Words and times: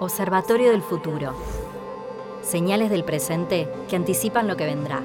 Observatorio 0.00 0.70
del 0.70 0.82
futuro. 0.82 1.34
Señales 2.42 2.90
del 2.90 3.04
presente 3.04 3.68
que 3.88 3.96
anticipan 3.96 4.46
lo 4.46 4.56
que 4.56 4.64
vendrá. 4.64 5.02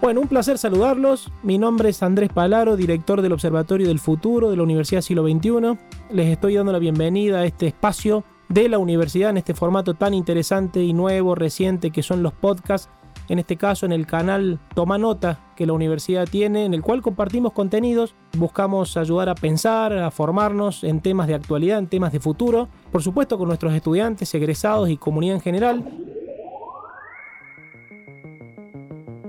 Bueno, 0.00 0.20
un 0.20 0.28
placer 0.28 0.58
saludarlos. 0.58 1.32
Mi 1.42 1.56
nombre 1.56 1.88
es 1.88 2.02
Andrés 2.02 2.28
Palaro, 2.28 2.76
director 2.76 3.22
del 3.22 3.32
Observatorio 3.32 3.88
del 3.88 4.00
Futuro 4.00 4.50
de 4.50 4.56
la 4.56 4.62
Universidad 4.62 5.00
Siglo 5.00 5.26
XXI. 5.26 5.78
Les 6.10 6.28
estoy 6.28 6.56
dando 6.56 6.72
la 6.72 6.78
bienvenida 6.78 7.38
a 7.38 7.46
este 7.46 7.68
espacio 7.68 8.22
de 8.48 8.68
la 8.68 8.78
universidad 8.78 9.30
en 9.30 9.38
este 9.38 9.54
formato 9.54 9.94
tan 9.94 10.12
interesante 10.12 10.82
y 10.82 10.92
nuevo, 10.92 11.34
reciente 11.34 11.90
que 11.90 12.02
son 12.02 12.22
los 12.22 12.34
podcasts 12.34 12.90
en 13.28 13.38
este 13.38 13.56
caso 13.56 13.86
en 13.86 13.92
el 13.92 14.06
canal 14.06 14.58
Toma 14.74 14.98
Nota 14.98 15.40
que 15.56 15.66
la 15.66 15.72
universidad 15.72 16.28
tiene, 16.28 16.64
en 16.64 16.74
el 16.74 16.82
cual 16.82 17.02
compartimos 17.02 17.52
contenidos, 17.52 18.14
buscamos 18.36 18.96
ayudar 18.96 19.28
a 19.28 19.34
pensar, 19.34 19.92
a 19.92 20.10
formarnos 20.10 20.84
en 20.84 21.00
temas 21.00 21.28
de 21.28 21.34
actualidad, 21.34 21.78
en 21.78 21.86
temas 21.86 22.12
de 22.12 22.20
futuro, 22.20 22.68
por 22.90 23.02
supuesto 23.02 23.38
con 23.38 23.48
nuestros 23.48 23.72
estudiantes, 23.74 24.34
egresados 24.34 24.90
y 24.90 24.96
comunidad 24.96 25.36
en 25.36 25.42
general, 25.42 25.84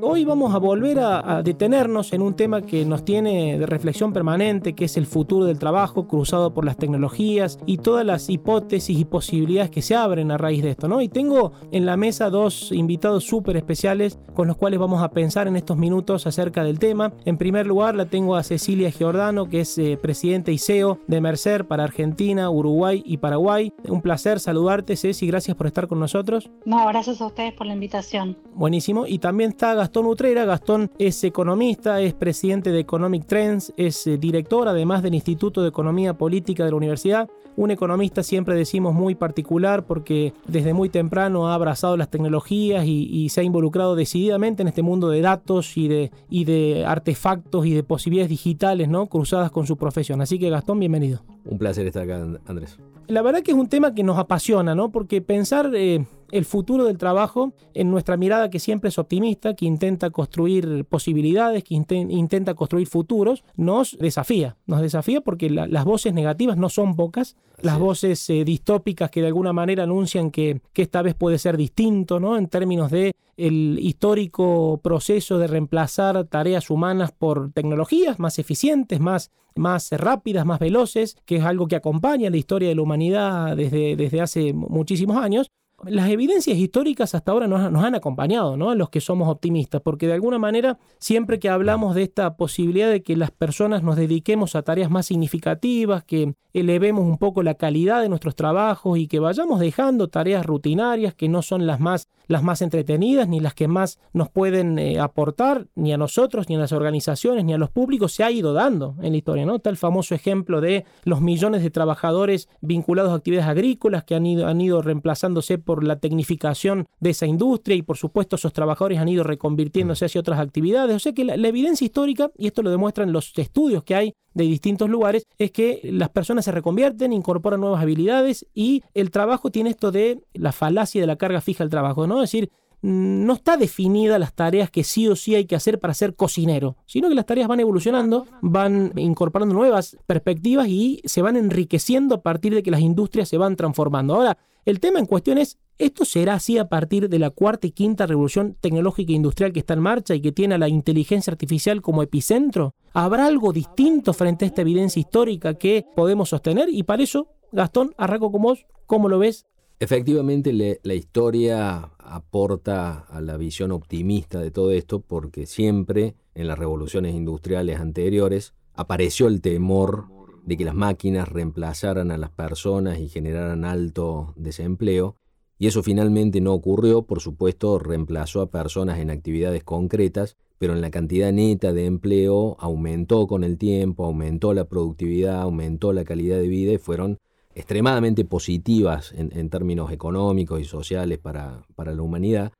Hoy 0.08 0.24
vamos 0.24 0.54
a 0.54 0.60
volver 0.60 1.00
a, 1.00 1.42
detenernos 1.42 2.14
en 2.14 2.22
un 2.22 2.36
tema 2.36 2.62
que 2.62 2.86
nos 2.86 3.04
tiene 3.04 3.58
de 3.58 3.66
reflexión 3.66 4.14
permanente, 4.14 4.74
que 4.74 4.86
es 4.86 4.98
el 4.98 5.08
futuro 5.08 5.46
del 5.46 5.58
trabajo 5.58 6.08
cruzado 6.08 6.54
por 6.54 6.64
las 6.64 6.78
tecnologías 6.78 7.58
y 7.66 7.80
todas 7.80 8.06
las 8.06 8.30
hipótesis 8.30 9.00
y 9.00 9.06
posibilidades 9.06 9.72
que 9.72 9.82
se 9.82 9.96
abren 9.96 10.30
a 10.30 10.38
raíz 10.38 10.62
de 10.62 10.70
esto, 10.70 10.88
¿no? 10.88 11.02
Y 11.02 11.10
tengo 11.10 11.54
en 11.72 11.88
la 11.88 11.98
mesa 11.98 12.30
dos 12.30 12.72
invitados 12.72 13.24
súper 13.24 13.58
especiales 13.58 14.20
con 14.36 14.48
los 14.48 14.58
cuales 14.58 14.80
vamos 14.80 15.02
a 15.02 15.10
pensar 15.10 15.48
en 15.48 15.56
estos 15.56 15.76
minutos 15.76 16.28
acerca 16.28 16.64
del 16.64 16.78
tema. 16.78 17.12
En 17.26 17.38
primer 17.38 17.66
lugar, 17.66 17.96
la 17.96 18.06
tengo 18.06 18.36
a 18.36 18.44
Cecilia 18.44 18.92
Giordano, 18.92 19.50
que 19.50 19.62
es 19.62 19.76
eh, 19.80 19.98
presidente 20.00 20.54
y 20.54 20.60
CEO 20.60 21.00
de 21.08 21.20
Mercer 21.20 21.66
para 21.66 21.84
Argentina, 21.84 22.52
Uruguay 22.52 23.02
y 23.04 23.18
Paraguay. 23.18 23.74
Un 23.88 24.04
placer 24.04 24.40
saludarte, 24.40 24.98
Ceci, 24.98 25.26
gracias 25.26 25.58
por 25.58 25.66
estar 25.66 25.88
con 25.88 26.00
nosotros. 26.00 26.52
No, 26.64 26.86
gracias 26.90 27.20
a 27.22 27.26
ustedes 27.26 27.54
por 27.54 27.66
la 27.66 27.74
invitación. 27.74 28.38
Buenísimo. 28.54 29.08
Y 29.08 29.18
también 29.18 29.50
está 29.50 29.74
Gastón 29.74 29.95
Utrera. 30.04 30.44
Gastón 30.44 30.92
es 31.00 31.24
economista, 31.24 32.02
es 32.02 32.14
presidente 32.14 32.72
de 32.72 32.80
Economic 32.80 33.26
Trends, 33.26 33.74
es 33.78 34.06
eh, 34.08 34.18
director 34.18 34.68
además 34.68 35.02
del 35.02 35.16
Instituto 35.16 35.62
de 35.62 35.70
Economía 35.70 36.16
Política 36.16 36.66
de 36.66 36.72
la 36.72 36.76
Universidad. 36.76 37.30
Un 37.56 37.72
economista 37.72 38.22
siempre 38.22 38.56
decimos 38.56 38.94
muy 38.94 39.16
particular 39.16 39.86
porque 39.86 40.34
desde 40.46 40.74
muy 40.74 40.90
temprano 40.90 41.48
ha 41.48 41.54
abrazado 41.54 41.96
las 41.96 42.10
tecnologías 42.10 42.86
y, 42.86 43.30
se 43.30 43.42
ha 43.42 43.44
involucrado 43.44 43.96
decididamente 43.96 44.62
en 44.62 44.68
este 44.68 44.82
mundo 44.82 45.10
de 45.10 45.22
datos 45.22 45.78
y 45.78 45.88
de, 45.88 46.12
y 46.30 46.44
de 46.44 46.86
artefactos 46.86 47.66
y 47.66 47.74
de 47.74 47.84
posibilidades 47.84 48.30
digitales 48.30 48.90
¿no? 48.90 49.08
cruzadas 49.08 49.52
con 49.52 49.66
su 49.66 49.78
profesión. 49.78 50.22
Así 50.22 50.38
que 50.38 50.50
Gastón, 50.50 50.80
bienvenido. 50.80 51.22
Un 51.46 51.58
placer 51.58 51.88
estar 51.88 52.04
acá, 52.04 52.26
Andrés. 52.46 52.78
La 53.08 53.22
verdad 53.22 53.42
que 53.42 53.52
es 53.52 53.58
un 53.58 53.68
tema 53.68 53.94
que 53.94 54.04
nos 54.04 54.18
apasiona, 54.18 54.74
¿no? 54.74 54.92
Porque 54.92 55.22
pensar 55.22 55.72
eh, 55.76 56.06
el 56.32 56.46
futuro 56.46 56.86
del 56.86 56.98
trabajo 56.98 57.54
en 57.74 57.92
nuestra 57.92 58.18
mirada 58.18 58.50
que 58.50 58.60
siempre 58.60 58.90
es 58.90 58.98
optimista, 58.98 59.56
que 59.56 59.66
intenta 59.66 60.10
construir 60.10 60.86
posibilidades, 60.86 61.64
que 61.64 61.76
intenta 61.76 62.54
construir 62.54 62.88
futuros, 62.88 63.44
nos 63.56 63.98
desafía. 64.00 64.58
Nos 64.66 64.82
desafía 64.82 65.22
porque 65.22 65.50
las 65.50 65.86
voces 65.86 66.14
negativas 66.14 66.58
no 66.58 66.70
son 66.70 66.96
pocas, 66.96 67.36
las 67.62 67.80
voces 67.80 68.30
eh, 68.30 68.44
distópicas 68.44 69.10
que 69.10 69.22
de 69.22 69.28
alguna 69.28 69.54
manera 69.54 69.84
anuncian 69.84 70.32
que, 70.32 70.62
que, 70.74 70.82
esta 70.82 71.02
vez 71.02 71.16
puede 71.16 71.38
ser 71.38 71.58
distinto, 71.58 72.20
¿no? 72.20 72.38
En 72.38 72.48
términos 72.48 72.92
de 72.92 73.14
el 73.38 73.80
histórico 73.82 74.80
proceso 74.84 75.38
de 75.38 75.48
reemplazar 75.48 76.26
tareas 76.26 76.70
humanas 76.70 77.12
por 77.12 77.52
tecnologías 77.52 78.20
más 78.20 78.40
eficientes, 78.40 79.00
más, 79.00 79.32
más 79.56 79.92
rápidas, 79.92 80.46
más 80.46 80.60
veloces, 80.60 81.18
que 81.26 81.38
es 81.38 81.44
algo 81.44 81.68
que 81.68 81.76
acompaña 81.76 82.30
la 82.30 82.38
historia 82.38 82.70
de 82.70 82.76
la 82.76 82.82
humanidad 82.82 83.56
desde, 83.56 83.96
desde 83.96 84.22
hace 84.22 84.54
muchísimos 84.54 85.18
años 85.18 85.50
las 85.88 86.10
evidencias 86.10 86.58
históricas 86.58 87.16
hasta 87.16 87.32
ahora 87.32 87.48
nos, 87.48 87.62
han 87.62 87.96
acompañado, 87.96 88.58
¿no? 88.58 88.74
Los 88.76 88.90
que 88.90 89.02
somos 89.02 89.30
optimistas, 89.30 89.82
porque 89.82 90.08
de 90.08 90.14
alguna 90.14 90.40
manera, 90.40 90.78
siempre 91.00 91.40
que 91.40 91.50
hablamos 91.50 91.96
de 91.96 92.04
esta 92.04 92.38
posibilidad 92.38 92.90
de 92.90 93.04
que 93.04 93.16
las 93.16 93.32
personas 93.32 93.84
nos 93.84 93.96
dediquemos 93.96 94.56
a 94.56 94.64
tareas 94.64 94.90
más 94.90 95.06
significativas, 95.06 96.04
que 96.04 96.36
elevemos 96.54 97.06
un 97.06 97.18
poco 97.18 97.44
la 97.44 97.56
calidad 97.56 98.02
de 98.02 98.10
nuestros 98.10 98.36
trabajos 98.36 98.98
y 98.98 99.08
que 99.08 99.20
vayamos 99.20 99.60
dejando 99.60 100.08
tareas 100.08 100.46
rutinarias 100.46 101.14
que 101.14 101.30
no 101.30 101.42
son 101.42 101.68
las 101.68 101.80
más, 101.80 102.08
las 102.28 102.44
más 102.44 102.62
entretenidas 102.62 103.28
ni 103.28 103.40
las 103.40 103.54
que 103.54 103.68
más 103.68 104.00
nos 104.14 104.30
pueden 104.30 104.80
eh, 104.80 105.00
aportar, 105.00 105.68
ni 105.76 105.94
a 105.94 105.98
nosotros, 105.98 106.50
ni 106.50 106.56
a 106.56 106.60
las 106.60 106.72
organizaciones, 106.72 107.44
ni 107.46 107.54
a 107.54 107.58
los 107.58 107.70
públicos, 107.70 108.14
se 108.14 108.24
ha 108.24 108.32
ido 108.32 108.54
dando 108.54 108.96
en 109.02 109.12
la 109.12 109.18
historia, 109.18 109.46
¿no? 109.46 109.56
Está 109.56 109.70
el 109.70 109.78
famoso 109.78 110.16
ejemplo 110.16 110.62
de 110.62 110.86
los 111.04 111.22
millones 111.22 111.64
de 111.64 111.70
trabajadores 111.70 112.50
vinculados 112.62 113.12
a 113.12 113.16
actividades 113.16 113.50
agrícolas 113.50 114.04
que 114.04 114.16
han 114.16 114.26
ido, 114.26 114.48
han 114.48 114.62
ido 114.62 114.82
reemplazándose 114.82 115.58
por 115.58 115.84
la 115.84 116.00
tecnificación 116.00 116.88
de 117.00 117.12
esa 117.12 117.26
industria 117.26 117.76
y 117.76 117.82
por 117.82 117.98
supuesto 117.98 118.36
esos 118.36 118.54
trabajadores 118.54 119.00
han 119.00 119.10
ido 119.10 119.24
reconvirtiéndose 119.24 120.06
hacia 120.06 120.22
otras 120.22 120.40
actividades. 120.40 120.96
O 120.96 121.00
sea 121.00 121.14
que 121.14 121.24
la, 121.24 121.48
evidencia 121.48 121.86
histórica, 121.86 122.32
y 122.38 122.48
esto 122.48 122.62
lo 122.62 122.72
demuestran 122.72 123.12
los 123.12 123.38
estudios 123.38 123.84
que 123.84 123.96
hay 123.96 124.14
de 124.34 124.44
distintos 124.44 124.90
lugares, 124.90 125.26
es 125.38 125.52
que 125.52 125.80
las 125.84 126.10
personas 126.10 126.46
se 126.46 126.52
reconvierten, 126.52 127.14
incorporan 127.14 127.62
nuevas 127.62 127.82
habilidades 127.82 128.46
y 128.54 128.84
el 128.94 129.10
trabajo 129.10 129.50
tiene 129.50 129.70
esto 129.70 129.92
de 129.92 130.24
la 130.34 130.52
falacia 130.52 131.00
de 131.00 131.08
la 131.08 131.16
carga 131.16 131.40
fija 131.40 131.64
al 131.64 131.70
trabajo, 131.70 132.06
¿no? 132.06 132.15
Es 132.24 132.32
decir, 132.32 132.52
no 132.82 133.34
está 133.34 133.58
definida 133.58 134.20
las 134.20 134.34
tareas 134.34 134.70
que 134.70 134.84
sí 134.84 135.08
o 135.08 135.16
sí 135.16 135.34
hay 135.34 135.46
que 135.46 135.56
hacer 135.56 135.80
para 135.80 135.96
ser 135.96 136.16
cocinero, 136.16 136.78
sino 136.86 137.10
que 137.10 137.16
las 137.16 137.26
tareas 137.26 137.48
van 137.48 137.60
evolucionando, 137.60 138.28
van 138.42 138.94
incorporando 138.96 139.56
nuevas 139.56 139.98
perspectivas 140.06 140.68
y 140.68 141.02
se 141.06 141.24
van 141.24 141.36
enriqueciendo 141.36 142.14
a 142.14 142.22
partir 142.22 142.54
de 142.54 142.62
que 142.62 142.70
las 142.70 142.82
industrias 142.82 143.28
se 143.28 143.40
van 143.40 143.56
transformando. 143.56 144.14
Ahora, 144.14 144.38
el 144.66 144.80
tema 144.80 145.00
en 145.00 145.08
cuestión 145.08 145.40
es, 145.40 145.58
¿esto 145.80 146.06
será 146.06 146.36
así 146.36 146.60
a 146.60 146.70
partir 146.70 147.10
de 147.10 147.18
la 147.18 147.32
cuarta 147.32 147.66
y 147.66 147.72
quinta 147.72 148.06
revolución 148.06 148.56
tecnológica 148.62 149.14
e 149.14 149.16
industrial 149.16 149.52
que 149.52 149.60
está 149.60 149.74
en 149.74 149.80
marcha 149.80 150.14
y 150.14 150.22
que 150.22 150.32
tiene 150.32 150.56
a 150.56 150.60
la 150.60 150.70
inteligencia 150.70 151.32
artificial 151.32 151.82
como 151.82 152.04
epicentro? 152.04 152.76
¿Habrá 152.94 153.26
algo 153.26 153.52
distinto 153.52 154.14
frente 154.14 154.46
a 154.46 154.48
esta 154.48 154.62
evidencia 154.62 155.00
histórica 155.00 155.56
que 155.56 155.86
podemos 155.96 156.30
sostener? 156.30 156.70
Y 156.70 156.84
para 156.84 157.02
eso, 157.02 157.30
Gastón, 157.52 157.96
arranco 157.98 158.32
con 158.32 158.44
vos, 158.44 158.66
¿cómo 158.86 159.10
lo 159.10 159.18
ves? 159.18 159.46
Efectivamente, 159.80 160.54
la 160.82 160.94
historia 160.94 161.92
aporta 162.00 163.00
a 163.10 163.20
la 163.20 163.36
visión 163.36 163.72
optimista 163.72 164.40
de 164.40 164.50
todo 164.50 164.72
esto 164.72 165.02
porque 165.02 165.46
siempre 165.46 166.16
en 166.34 166.48
las 166.48 166.58
revoluciones 166.58 167.14
industriales 167.14 167.80
anteriores 167.80 168.54
apareció 168.74 169.28
el 169.28 169.42
temor 169.42 170.06
de 170.46 170.58
que 170.58 170.66
las 170.66 170.76
máquinas 170.76 171.28
reemplazaran 171.28 172.12
a 172.12 172.18
las 172.18 172.30
personas 172.30 173.00
y 173.00 173.10
generaran 173.10 173.66
alto 173.66 174.34
desempleo, 174.38 175.18
y 175.58 175.68
eso 175.68 175.82
finalmente 175.84 176.42
no 176.42 176.54
ocurrió, 176.54 177.04
por 177.04 177.22
supuesto, 177.22 177.80
reemplazó 177.80 178.42
a 178.42 178.52
personas 178.52 179.00
en 179.00 179.10
actividades 179.10 179.64
concretas, 179.64 180.38
pero 180.58 180.74
en 180.74 180.82
la 180.82 180.92
cantidad 180.92 181.32
neta 181.32 181.74
de 181.74 181.86
empleo 181.86 182.56
aumentó 182.60 183.28
con 183.28 183.44
el 183.44 183.58
tiempo, 183.58 184.06
aumentó 184.06 184.54
la 184.54 184.66
productividad, 184.66 185.42
aumentó 185.42 185.94
la 185.94 186.04
calidad 186.04 186.38
de 186.38 186.48
vida 186.48 186.74
y 186.74 186.78
fueron 186.78 187.20
extremadamente 187.56 188.26
positivas 188.26 189.14
en, 189.18 189.50
términos 189.50 189.92
económicos 189.92 190.60
y 190.60 190.66
sociales 190.66 191.18
para, 191.18 191.66
para 191.76 191.94
la 191.94 192.02
humanidad. 192.02 192.52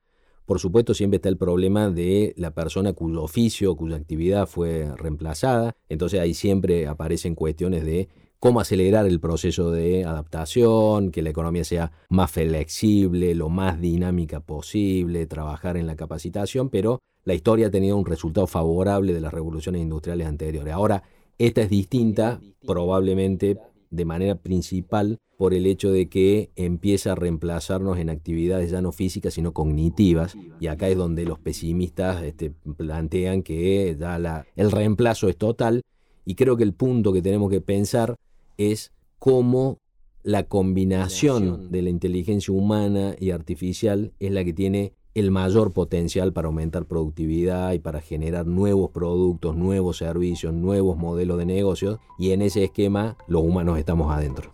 Por 0.46 0.60
supuesto, 0.60 0.94
siempre 0.94 1.18
está 1.18 1.28
el 1.28 1.38
problema 1.38 1.90
de 1.90 2.34
la 2.38 2.52
persona 2.52 2.94
cuyo 2.94 3.22
oficio, 3.22 3.76
cuya 3.76 3.98
actividad 3.98 4.48
fue 4.48 4.90
reemplazada. 4.96 5.76
Entonces 5.90 6.20
ahí 6.20 6.34
siempre 6.34 6.88
aparecen 6.88 7.36
cuestiones 7.36 7.84
de 7.84 8.08
cómo 8.40 8.60
acelerar 8.60 9.06
el 9.06 9.20
proceso 9.20 9.72
de 9.72 10.06
adaptación, 10.06 11.12
que 11.12 11.24
la 11.24 11.32
economía 11.32 11.64
sea 11.64 11.92
más 12.10 12.32
flexible, 12.32 13.34
lo 13.36 13.50
más 13.50 13.82
dinámica 13.82 14.40
posible, 14.40 15.26
trabajar 15.26 15.78
en 15.78 15.88
la 15.88 15.96
capacitación, 15.96 16.70
pero 16.70 17.02
la 17.24 17.34
historia 17.34 17.68
ha 17.68 17.72
tenido 17.72 17.98
un 17.98 18.06
resultado 18.06 18.46
favorable 18.46 19.14
de 19.14 19.22
las 19.22 19.34
revoluciones 19.34 19.82
industriales 19.82 20.28
anteriores. 20.28 20.74
Ahora, 20.74 21.04
esta 21.40 21.64
es 21.64 21.70
distinta, 21.70 22.40
probablemente 22.66 23.58
de 23.92 24.06
manera 24.06 24.36
principal 24.36 25.20
por 25.38 25.54
el 25.54 25.66
hecho 25.66 25.92
de 25.92 26.08
que 26.08 26.50
empieza 26.56 27.12
a 27.12 27.16
reemplazarnos 27.16 27.98
en 27.98 28.10
actividades 28.10 28.72
ya 28.72 28.82
no 28.82 28.92
físicas, 28.92 29.34
sino 29.34 29.54
cognitivas. 29.54 30.36
Y 30.60 30.68
acá 30.68 30.88
es 30.88 30.98
donde 30.98 31.26
los 31.26 31.40
pesimistas 31.40 32.24
este, 32.24 32.52
plantean 32.78 33.44
que 33.44 33.96
ya 34.00 34.18
la, 34.18 34.46
el 34.56 34.72
reemplazo 34.72 35.28
es 35.28 35.38
total. 35.38 35.82
Y 36.26 36.36
creo 36.36 36.58
que 36.58 36.64
el 36.64 36.74
punto 36.74 37.12
que 37.14 37.22
tenemos 37.22 37.52
que 37.52 37.62
pensar 37.62 38.16
es 38.58 38.92
cómo 39.20 39.80
la 40.24 40.44
combinación 40.44 41.72
de 41.72 41.84
la 41.84 41.90
inteligencia 41.92 42.54
humana 42.54 43.16
y 43.20 43.30
artificial 43.30 44.14
es 44.20 44.32
la 44.32 44.44
que 44.44 44.54
tiene 44.54 44.94
el 45.16 45.32
mayor 45.32 45.72
potencial 45.72 46.34
para 46.34 46.48
aumentar 46.48 46.86
productividad 46.86 47.72
y 47.72 47.80
para 47.80 48.02
generar 48.02 48.46
nuevos 48.46 48.92
productos, 48.92 49.56
nuevos 49.56 49.98
servicios, 49.98 50.54
nuevos 50.54 50.98
modelos 50.98 51.38
de 51.38 51.46
negocios 51.46 52.00
y 52.20 52.32
en 52.32 52.42
ese 52.42 52.66
esquema 52.66 53.16
los 53.28 53.42
humanos 53.42 53.80
estamos 53.80 54.14
adentro. 54.14 54.52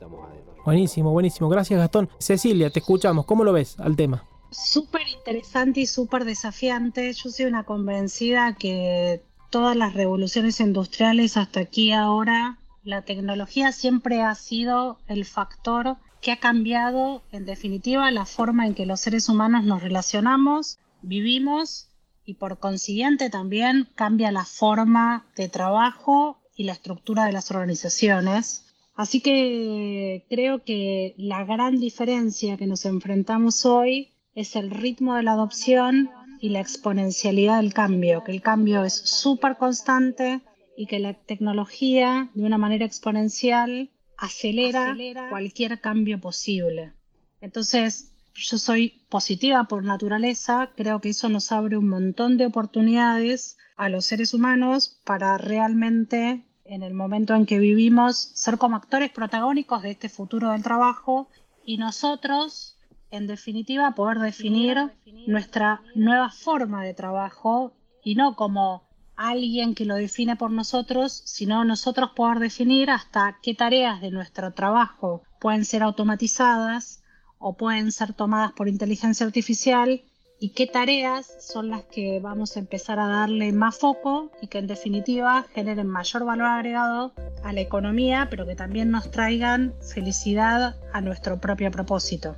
Buenísimo, 0.64 1.12
buenísimo. 1.12 1.50
Gracias 1.50 1.80
Gastón. 1.80 2.10
Cecilia, 2.20 2.70
te 2.70 2.80
escuchamos. 2.80 3.26
¿Cómo 3.26 3.44
lo 3.44 3.52
ves 3.52 3.80
al 3.80 3.96
tema? 3.96 4.24
Súper 4.52 5.08
interesante 5.08 5.82
y 5.82 5.88
súper 5.88 6.26
desafiante. 6.26 7.12
Yo 7.12 7.32
soy 7.32 7.46
una 7.46 7.64
convencida 7.64 8.54
que 8.54 9.24
todas 9.50 9.76
las 9.76 9.96
revoluciones 9.96 10.60
industriales 10.60 11.38
hasta 11.38 11.62
aquí 11.62 11.92
ahora 11.92 12.60
la 12.84 13.02
tecnología 13.02 13.72
siempre 13.72 14.22
ha 14.22 14.36
sido 14.36 15.00
el 15.08 15.26
factor 15.26 15.98
que 16.22 16.32
ha 16.32 16.38
cambiado, 16.38 17.24
en 17.32 17.46
definitiva, 17.46 18.12
la 18.12 18.26
forma 18.26 18.68
en 18.68 18.76
que 18.76 18.86
los 18.86 19.02
seres 19.02 19.28
humanos 19.28 19.64
nos 19.64 19.82
relacionamos, 19.82 20.78
vivimos 21.02 21.88
y 22.26 22.36
por 22.36 22.60
consiguiente 22.60 23.30
también 23.30 23.90
cambia 23.96 24.32
la 24.32 24.46
forma 24.46 25.26
de 25.36 25.50
trabajo 25.50 26.38
y 26.56 26.64
la 26.64 26.74
estructura 26.74 27.26
de 27.26 27.32
las 27.32 27.50
organizaciones. 27.50 28.66
Así 28.96 29.20
que 29.20 30.26
creo 30.30 30.64
que 30.64 31.16
la 31.18 31.44
gran 31.44 31.80
diferencia 31.80 32.56
que 32.58 32.68
nos 32.68 32.86
enfrentamos 32.86 33.66
hoy 33.66 34.10
es 34.36 34.56
el 34.56 34.70
ritmo 34.70 35.16
de 35.16 35.24
la 35.24 35.34
adopción 35.34 36.12
y 36.40 36.50
la 36.50 36.60
exponencialidad 36.60 37.58
del 37.58 37.74
cambio, 37.74 38.24
que 38.24 38.32
el 38.32 38.42
cambio 38.42 38.84
es 38.84 38.94
súper 38.94 39.58
constante 39.58 40.42
y 40.78 40.86
que 40.86 41.00
la 41.00 41.14
tecnología 41.14 42.30
de 42.34 42.44
una 42.44 42.58
manera 42.58 42.86
exponencial 42.86 43.90
acelera, 44.22 44.96
cualquier 45.30 45.82
cambio 45.82 46.20
posible. 46.22 46.94
Entonces, 47.42 48.14
yo 48.36 48.58
soy 48.58 49.02
positiva 49.10 49.64
por 49.66 49.84
naturaleza, 49.84 50.70
creo 50.76 51.02
que 51.02 51.10
eso 51.10 51.28
nos 51.28 51.52
abre 51.52 51.76
un 51.76 51.90
montón 51.90 52.38
de 52.38 52.46
oportunidades 52.46 53.58
a 53.76 53.90
los 53.90 54.06
seres 54.06 54.34
humanos 54.34 55.00
para 55.06 55.38
realmente, 55.40 56.46
en 56.66 56.84
el 56.84 56.94
momento 56.94 57.34
en 57.34 57.48
que 57.48 57.58
vivimos, 57.58 58.16
ser 58.18 58.60
como 58.60 58.76
actores 58.76 59.10
protagónicos 59.10 59.82
de 59.82 59.92
este 59.92 60.08
futuro 60.08 60.52
del 60.52 60.62
trabajo 60.62 61.28
y 61.66 61.78
nosotros, 61.78 62.78
en 63.10 63.26
definitiva, 63.26 63.96
poder 63.96 64.20
definir 64.20 64.78
nuestra 65.26 65.82
nueva 65.96 66.30
forma 66.30 66.84
de 66.84 66.94
trabajo 66.94 67.74
y 68.04 68.14
no 68.14 68.36
como 68.36 68.88
alguien 69.30 69.76
que 69.76 69.86
lo 69.86 69.96
define 69.96 70.36
por 70.36 70.52
nosotros, 70.52 71.22
sino 71.26 71.64
nosotros 71.64 72.12
poder 72.16 72.40
definir 72.40 72.90
hasta 72.90 73.38
qué 73.42 73.54
tareas 73.54 74.02
de 74.02 74.12
nuestro 74.12 74.54
trabajo 74.54 75.24
pueden 75.40 75.66
ser 75.66 75.84
automatizadas 75.84 77.04
o 77.40 77.54
pueden 77.54 77.92
ser 77.92 78.14
tomadas 78.14 78.52
por 78.54 78.68
inteligencia 78.68 79.26
artificial 79.26 80.02
y 80.40 80.50
qué 80.50 80.66
tareas 80.66 81.32
son 81.40 81.70
las 81.70 81.84
que 81.84 82.20
vamos 82.20 82.56
a 82.56 82.60
empezar 82.60 83.00
a 83.00 83.08
darle 83.08 83.52
más 83.52 83.78
foco 83.78 84.32
y 84.42 84.48
que 84.48 84.58
en 84.58 84.66
definitiva 84.68 85.46
generen 85.54 85.88
mayor 85.88 86.26
valor 86.26 86.48
agregado 86.48 87.14
a 87.44 87.54
la 87.54 87.62
economía, 87.62 88.28
pero 88.30 88.48
que 88.48 88.56
también 88.56 88.90
nos 88.90 89.12
traigan 89.12 89.76
felicidad 89.94 90.78
a 90.94 91.02
nuestro 91.02 91.40
propio 91.40 91.70
propósito. 91.70 92.36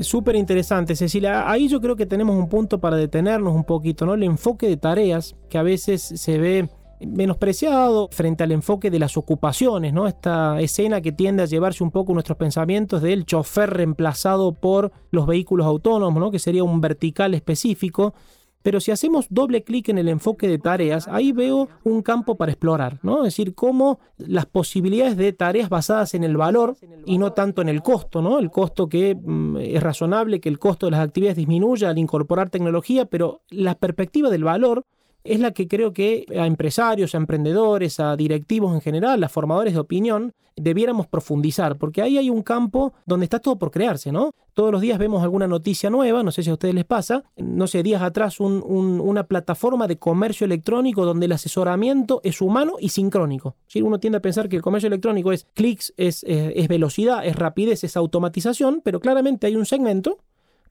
Súper 0.00 0.36
interesante, 0.36 0.96
Cecilia. 0.96 1.50
Ahí 1.50 1.68
yo 1.68 1.80
creo 1.80 1.96
que 1.96 2.06
tenemos 2.06 2.36
un 2.36 2.48
punto 2.48 2.80
para 2.80 2.96
detenernos 2.96 3.54
un 3.54 3.64
poquito, 3.64 4.06
¿no? 4.06 4.14
El 4.14 4.22
enfoque 4.22 4.66
de 4.66 4.78
tareas 4.78 5.36
que 5.50 5.58
a 5.58 5.62
veces 5.62 6.02
se 6.02 6.38
ve 6.38 6.68
menospreciado 7.06 8.08
frente 8.10 8.42
al 8.44 8.52
enfoque 8.52 8.90
de 8.90 8.98
las 8.98 9.16
ocupaciones, 9.16 9.92
¿no? 9.92 10.06
Esta 10.06 10.60
escena 10.60 11.02
que 11.02 11.12
tiende 11.12 11.42
a 11.42 11.46
llevarse 11.46 11.84
un 11.84 11.90
poco 11.90 12.14
nuestros 12.14 12.38
pensamientos 12.38 13.02
del 13.02 13.26
chofer 13.26 13.70
reemplazado 13.70 14.52
por 14.52 14.92
los 15.10 15.26
vehículos 15.26 15.66
autónomos, 15.66 16.20
¿no? 16.20 16.30
Que 16.30 16.38
sería 16.38 16.64
un 16.64 16.80
vertical 16.80 17.34
específico 17.34 18.14
pero 18.62 18.80
si 18.80 18.90
hacemos 18.90 19.26
doble 19.28 19.64
clic 19.64 19.88
en 19.88 19.98
el 19.98 20.08
enfoque 20.08 20.48
de 20.48 20.58
tareas, 20.58 21.08
ahí 21.08 21.32
veo 21.32 21.68
un 21.84 22.02
campo 22.02 22.36
para 22.36 22.52
explorar, 22.52 22.98
¿no? 23.02 23.18
Es 23.18 23.34
decir, 23.34 23.54
cómo 23.54 24.00
las 24.18 24.46
posibilidades 24.46 25.16
de 25.16 25.32
tareas 25.32 25.68
basadas 25.68 26.14
en 26.14 26.24
el 26.24 26.36
valor 26.36 26.76
y 27.04 27.18
no 27.18 27.32
tanto 27.32 27.62
en 27.62 27.68
el 27.68 27.82
costo, 27.82 28.22
¿no? 28.22 28.38
El 28.38 28.50
costo 28.50 28.88
que 28.88 29.14
mm, 29.14 29.56
es 29.58 29.82
razonable 29.82 30.40
que 30.40 30.48
el 30.48 30.58
costo 30.58 30.86
de 30.86 30.92
las 30.92 31.00
actividades 31.00 31.36
disminuya 31.36 31.90
al 31.90 31.98
incorporar 31.98 32.50
tecnología, 32.50 33.06
pero 33.06 33.42
la 33.50 33.74
perspectiva 33.74 34.30
del 34.30 34.44
valor 34.44 34.84
es 35.24 35.40
la 35.40 35.52
que 35.52 35.68
creo 35.68 35.92
que 35.92 36.26
a 36.38 36.46
empresarios, 36.46 37.14
a 37.14 37.18
emprendedores, 37.18 38.00
a 38.00 38.16
directivos 38.16 38.74
en 38.74 38.80
general, 38.80 39.22
a 39.22 39.28
formadores 39.28 39.74
de 39.74 39.80
opinión, 39.80 40.32
debiéramos 40.54 41.06
profundizar, 41.06 41.78
porque 41.78 42.02
ahí 42.02 42.18
hay 42.18 42.28
un 42.28 42.42
campo 42.42 42.92
donde 43.06 43.24
está 43.24 43.38
todo 43.38 43.58
por 43.58 43.70
crearse, 43.70 44.12
¿no? 44.12 44.32
Todos 44.52 44.70
los 44.70 44.82
días 44.82 44.98
vemos 44.98 45.22
alguna 45.22 45.48
noticia 45.48 45.88
nueva, 45.88 46.22
no 46.22 46.30
sé 46.30 46.42
si 46.42 46.50
a 46.50 46.52
ustedes 46.52 46.74
les 46.74 46.84
pasa, 46.84 47.24
no 47.38 47.66
sé, 47.66 47.82
días 47.82 48.02
atrás 48.02 48.38
una 48.38 49.22
plataforma 49.26 49.88
de 49.88 49.96
comercio 49.96 50.44
electrónico 50.44 51.06
donde 51.06 51.24
el 51.24 51.32
asesoramiento 51.32 52.20
es 52.22 52.42
humano 52.42 52.74
y 52.78 52.90
sincrónico. 52.90 53.56
Si 53.66 53.80
Uno 53.80 53.98
tiende 53.98 54.18
a 54.18 54.22
pensar 54.22 54.50
que 54.50 54.56
el 54.56 54.62
comercio 54.62 54.88
electrónico 54.88 55.32
es 55.32 55.46
clics, 55.54 55.94
es 55.96 56.22
velocidad, 56.68 57.24
es 57.24 57.34
rapidez, 57.36 57.82
es 57.82 57.96
automatización, 57.96 58.82
pero 58.84 59.00
claramente 59.00 59.46
hay 59.46 59.56
un 59.56 59.64
segmento 59.64 60.18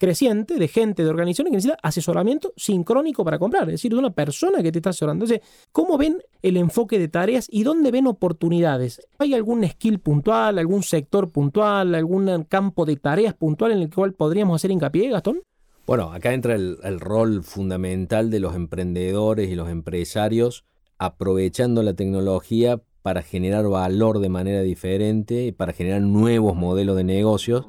creciente 0.02 0.56
de 0.56 0.68
gente, 0.68 1.04
de 1.04 1.10
organizaciones 1.12 1.52
que 1.52 1.58
necesita 1.58 1.78
asesoramiento 1.84 2.54
sincrónico 2.58 3.24
para 3.24 3.38
comprar, 3.38 3.70
es 3.70 3.74
decir, 3.74 3.92
de 3.92 4.00
una 4.00 4.10
persona 4.10 4.64
que 4.64 4.72
te 4.72 4.80
está 4.80 4.90
asesorando. 4.90 5.26
Entonces, 5.26 5.48
¿cómo 5.72 5.96
ven 5.96 6.24
el 6.42 6.58
enfoque 6.58 6.98
de 6.98 7.08
tareas 7.08 7.46
y 7.52 7.62
dónde 7.62 7.92
ven 7.92 8.08
oportunidades? 8.08 9.08
¿Hay 9.20 9.36
algún 9.36 9.64
skill 9.64 10.00
puntual, 10.00 10.58
algún 10.58 10.82
sector 10.82 11.32
puntual, 11.32 11.94
algún 11.94 12.46
campo 12.50 12.84
de 12.86 12.96
tareas 12.96 13.36
puntual 13.36 13.74
en 13.74 13.78
el 13.84 13.94
cual 13.94 14.14
podríamos 14.14 14.56
hacer 14.56 14.72
hincapié, 14.72 15.08
Gastón? 15.12 15.44
Bueno, 15.86 16.12
acá 16.12 16.34
entra 16.34 16.56
el, 16.56 16.80
el 16.82 17.00
rol 17.00 17.44
fundamental 17.44 18.32
de 18.32 18.40
los 18.40 18.56
emprendedores 18.56 19.52
y 19.52 19.56
los 19.56 19.70
empresarios 19.70 20.66
aprovechando 20.98 21.84
la 21.84 21.94
tecnología 21.94 22.82
para 23.04 23.22
generar 23.22 23.68
valor 23.68 24.20
de 24.20 24.30
manera 24.30 24.62
diferente 24.62 25.54
para 25.54 25.74
generar 25.74 26.02
nuevos 26.02 26.56
modelos 26.56 26.96
de 26.98 27.04
negocios 27.04 27.68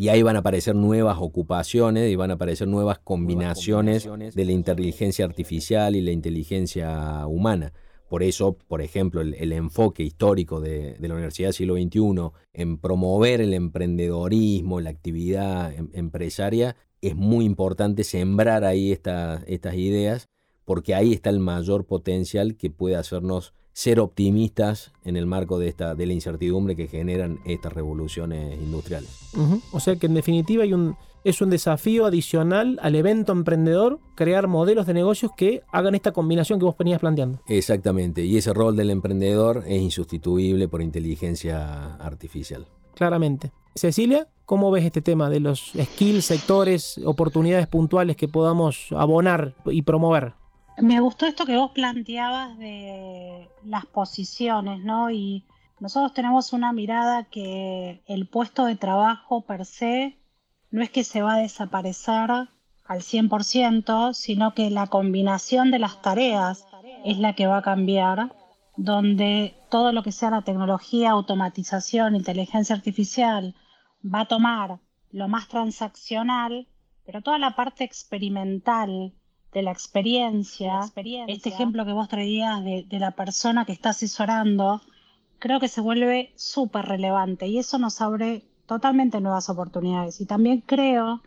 y 0.00 0.08
ahí 0.08 0.22
van 0.22 0.36
a 0.36 0.38
aparecer 0.38 0.74
nuevas 0.74 1.18
ocupaciones 1.20 2.10
y 2.10 2.16
van 2.16 2.30
a 2.30 2.34
aparecer 2.34 2.66
nuevas 2.66 2.98
combinaciones 3.00 4.08
de 4.34 4.44
la 4.46 4.52
inteligencia 4.52 5.26
artificial 5.26 5.94
y 5.94 6.00
la 6.00 6.10
inteligencia 6.10 7.26
humana. 7.26 7.74
Por 8.08 8.22
eso, 8.22 8.56
por 8.66 8.80
ejemplo, 8.80 9.20
el, 9.20 9.52
enfoque 9.52 10.02
histórico 10.02 10.58
de, 10.58 10.96
la 11.00 11.12
Universidad 11.12 11.48
del 11.48 11.54
siglo 11.54 11.74
XXI 11.74 12.30
en 12.54 12.78
promover 12.78 13.42
el 13.42 13.52
emprendedorismo, 13.52 14.80
la 14.80 14.88
actividad 14.88 15.70
em, 15.74 15.90
empresaria, 15.92 16.76
es 17.02 17.14
muy 17.14 17.44
importante 17.44 18.02
sembrar 18.02 18.64
ahí 18.64 18.92
estas 18.92 19.74
ideas, 19.74 20.30
porque 20.64 20.94
ahí 20.94 21.12
está 21.12 21.28
el 21.28 21.40
mayor 21.40 21.84
potencial 21.84 22.56
que 22.56 22.70
puede 22.70 22.96
hacernos 22.96 23.52
ser 23.72 24.00
optimistas 24.00 24.92
en 25.04 25.16
el 25.16 25.26
marco 25.26 25.58
de, 25.58 25.68
esta, 25.68 25.94
de 25.94 26.06
la 26.06 26.12
incertidumbre 26.12 26.76
que 26.76 26.88
generan 26.88 27.38
estas 27.44 27.72
revoluciones 27.72 28.60
industriales. 28.60 29.30
O 29.72 29.80
sea 29.80 29.96
que 29.96 30.06
en 30.06 30.14
definitiva 30.14 30.64
hay 30.64 30.74
un, 30.74 30.96
es 31.24 31.40
un 31.40 31.50
desafío 31.50 32.06
adicional 32.06 32.78
al 32.82 32.94
evento 32.94 33.32
emprendedor 33.32 34.00
crear 34.14 34.48
modelos 34.48 34.86
de 34.86 34.94
negocios 34.94 35.32
que 35.36 35.62
hagan 35.72 35.94
esta 35.94 36.12
combinación 36.12 36.58
que 36.58 36.64
vos 36.64 36.76
venías 36.78 37.00
planteando. 37.00 37.40
Exactamente, 37.46 38.24
y 38.24 38.36
ese 38.36 38.52
rol 38.52 38.76
del 38.76 38.90
emprendedor 38.90 39.64
es 39.66 39.80
insustituible 39.80 40.68
por 40.68 40.82
inteligencia 40.82 41.94
artificial. 41.96 42.66
Claramente. 42.94 43.52
Cecilia, 43.74 44.28
¿cómo 44.46 44.70
ves 44.70 44.84
este 44.84 45.00
tema 45.00 45.30
de 45.30 45.40
los 45.40 45.72
skills, 45.80 46.24
sectores, 46.24 47.00
oportunidades 47.04 47.68
puntuales 47.68 48.16
que 48.16 48.28
podamos 48.28 48.88
abonar 48.90 49.54
y 49.66 49.82
promover? 49.82 50.34
Me 50.78 51.00
gustó 51.00 51.26
esto 51.26 51.44
que 51.44 51.56
vos 51.56 51.72
planteabas 51.72 52.56
de 52.58 53.48
las 53.64 53.86
posiciones, 53.86 54.82
¿no? 54.82 55.10
Y 55.10 55.44
nosotros 55.78 56.14
tenemos 56.14 56.52
una 56.52 56.72
mirada 56.72 57.24
que 57.24 58.02
el 58.06 58.26
puesto 58.28 58.64
de 58.64 58.76
trabajo 58.76 59.42
per 59.42 59.66
se 59.66 60.16
no 60.70 60.82
es 60.82 60.90
que 60.90 61.04
se 61.04 61.22
va 61.22 61.34
a 61.34 61.38
desaparecer 61.38 62.30
al 62.30 63.00
100%, 63.00 64.14
sino 64.14 64.54
que 64.54 64.70
la 64.70 64.86
combinación 64.86 65.70
de 65.70 65.78
las 65.78 66.00
tareas 66.02 66.66
es 67.04 67.18
la 67.18 67.34
que 67.34 67.46
va 67.46 67.58
a 67.58 67.62
cambiar, 67.62 68.32
donde 68.76 69.54
todo 69.70 69.92
lo 69.92 70.02
que 70.02 70.12
sea 70.12 70.30
la 70.30 70.42
tecnología, 70.42 71.10
automatización, 71.10 72.16
inteligencia 72.16 72.74
artificial 72.74 73.54
va 74.02 74.20
a 74.20 74.28
tomar 74.28 74.80
lo 75.10 75.28
más 75.28 75.48
transaccional, 75.48 76.68
pero 77.04 77.22
toda 77.22 77.38
la 77.38 77.56
parte 77.56 77.84
experimental, 77.84 79.12
de 79.52 79.62
la 79.62 79.72
experiencia, 79.72 80.80
este 81.26 81.48
ejemplo 81.48 81.84
que 81.84 81.92
vos 81.92 82.08
traías 82.08 82.62
de, 82.64 82.84
de, 82.88 82.98
la 82.98 83.10
persona 83.10 83.64
que 83.64 83.72
está 83.72 83.90
asesorando, 83.90 84.80
creo 85.38 85.58
que 85.58 85.68
se 85.68 85.80
vuelve 85.80 86.32
súper 86.36 86.84
relevante 86.84 87.48
y 87.48 87.58
eso 87.58 87.78
nos 87.78 88.00
abre 88.00 88.44
totalmente 88.66 89.20
nuevas 89.20 89.48
oportunidades. 89.48 90.20
Y 90.20 90.26
también 90.26 90.60
creo 90.60 91.22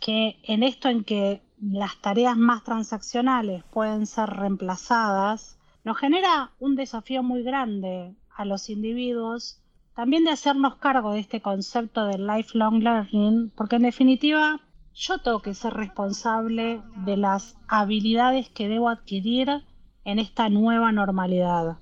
que 0.00 0.38
en 0.44 0.62
esto 0.62 0.88
en 0.88 1.04
que 1.04 1.42
las 1.60 2.00
tareas 2.00 2.36
más 2.36 2.64
transaccionales 2.64 3.62
pueden 3.64 4.06
ser 4.06 4.30
reemplazadas, 4.30 5.58
nos 5.84 5.98
genera 5.98 6.50
un 6.58 6.74
desafío 6.74 7.22
muy 7.22 7.42
grande 7.42 8.14
a 8.34 8.44
los 8.44 8.70
individuos 8.70 9.62
también 9.94 10.24
de 10.24 10.30
hacernos 10.30 10.76
cargo 10.76 11.12
de 11.12 11.20
este 11.20 11.40
concepto 11.40 12.06
del 12.06 12.26
lifelong 12.26 12.82
learning, 12.82 13.52
porque 13.54 13.76
en 13.76 13.82
definitiva 13.82 14.60
yo 14.94 15.18
tengo 15.18 15.40
que 15.40 15.54
ser 15.54 15.74
responsable 15.74 16.82
de 17.04 17.16
las 17.16 17.56
habilidades 17.68 18.48
que 18.48 18.68
debo 18.68 18.88
adquirir 18.88 19.64
en 20.04 20.18
esta 20.18 20.48
nueva 20.48 20.92
normalidad. 20.92 21.78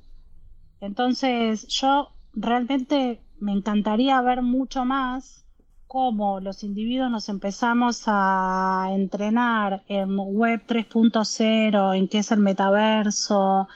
Entonces, 0.80 1.66
yo 1.68 2.12
realmente 2.32 3.20
me 3.38 3.52
encantaría 3.52 4.20
ver 4.20 4.42
mucho 4.42 4.84
más 4.84 5.44
cómo 5.86 6.38
los 6.38 6.62
individuos 6.62 7.10
nos 7.10 7.28
empezamos 7.28 8.04
a 8.06 8.88
entrenar 8.92 9.82
en 9.88 10.16
Web 10.16 10.62
3.0, 10.66 11.96
en 11.96 12.06
qué 12.06 12.18
es 12.18 12.30
el 12.30 12.38
metaverso, 12.38 13.66